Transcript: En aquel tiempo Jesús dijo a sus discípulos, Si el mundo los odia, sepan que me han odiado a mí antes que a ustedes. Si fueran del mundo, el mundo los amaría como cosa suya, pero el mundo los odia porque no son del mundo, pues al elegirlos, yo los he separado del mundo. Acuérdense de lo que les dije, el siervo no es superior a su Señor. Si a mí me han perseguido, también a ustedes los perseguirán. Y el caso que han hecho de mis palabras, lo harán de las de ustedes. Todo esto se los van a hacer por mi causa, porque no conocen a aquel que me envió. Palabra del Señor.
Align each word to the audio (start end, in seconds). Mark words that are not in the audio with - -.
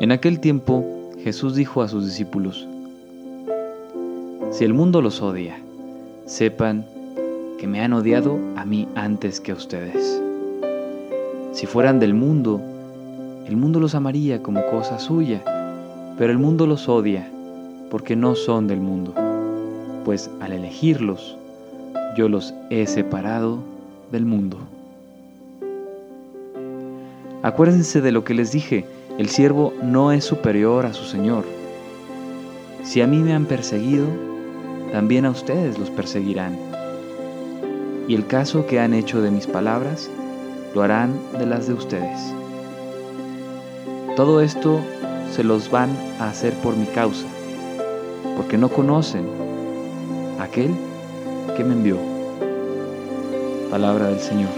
En 0.00 0.12
aquel 0.12 0.40
tiempo 0.40 0.82
Jesús 1.22 1.54
dijo 1.54 1.82
a 1.82 1.88
sus 1.88 2.06
discípulos, 2.06 2.66
Si 4.50 4.64
el 4.64 4.72
mundo 4.72 5.02
los 5.02 5.20
odia, 5.20 5.58
sepan 6.24 6.86
que 7.58 7.66
me 7.66 7.82
han 7.82 7.92
odiado 7.92 8.38
a 8.56 8.64
mí 8.64 8.88
antes 8.94 9.42
que 9.42 9.52
a 9.52 9.56
ustedes. 9.56 10.18
Si 11.52 11.66
fueran 11.66 12.00
del 12.00 12.14
mundo, 12.14 12.62
el 13.46 13.58
mundo 13.58 13.78
los 13.78 13.94
amaría 13.94 14.42
como 14.42 14.64
cosa 14.70 14.98
suya, 14.98 15.42
pero 16.16 16.32
el 16.32 16.38
mundo 16.38 16.66
los 16.66 16.88
odia 16.88 17.30
porque 17.90 18.16
no 18.16 18.36
son 18.36 18.68
del 18.68 18.80
mundo, 18.80 19.12
pues 20.06 20.30
al 20.40 20.52
elegirlos, 20.52 21.36
yo 22.16 22.30
los 22.30 22.54
he 22.70 22.86
separado 22.86 23.58
del 24.10 24.24
mundo. 24.24 24.56
Acuérdense 27.42 28.00
de 28.00 28.12
lo 28.12 28.24
que 28.24 28.32
les 28.32 28.52
dije, 28.52 28.86
el 29.18 29.28
siervo 29.28 29.72
no 29.82 30.12
es 30.12 30.24
superior 30.24 30.86
a 30.86 30.94
su 30.94 31.04
Señor. 31.04 31.44
Si 32.82 33.00
a 33.02 33.06
mí 33.06 33.18
me 33.18 33.34
han 33.34 33.46
perseguido, 33.46 34.06
también 34.92 35.24
a 35.24 35.30
ustedes 35.30 35.78
los 35.78 35.90
perseguirán. 35.90 36.58
Y 38.08 38.14
el 38.14 38.26
caso 38.26 38.66
que 38.66 38.80
han 38.80 38.94
hecho 38.94 39.20
de 39.20 39.30
mis 39.30 39.46
palabras, 39.46 40.10
lo 40.74 40.82
harán 40.82 41.14
de 41.38 41.46
las 41.46 41.66
de 41.66 41.74
ustedes. 41.74 42.34
Todo 44.16 44.40
esto 44.40 44.80
se 45.32 45.44
los 45.44 45.70
van 45.70 45.90
a 46.18 46.28
hacer 46.28 46.52
por 46.54 46.76
mi 46.76 46.86
causa, 46.86 47.26
porque 48.36 48.58
no 48.58 48.68
conocen 48.68 49.26
a 50.38 50.44
aquel 50.44 50.70
que 51.56 51.64
me 51.64 51.74
envió. 51.74 51.98
Palabra 53.70 54.08
del 54.08 54.18
Señor. 54.18 54.50